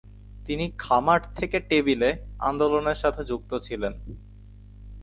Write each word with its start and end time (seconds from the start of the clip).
তিনি 0.45 0.65
'খামার 0.73 1.21
থেকে 1.37 1.57
টেবিলে' 1.69 2.19
আন্দোলনের 2.41 2.97
সাথে 2.97 3.21
যুক্ত 3.23 3.51
ছিলেন। 3.59 3.93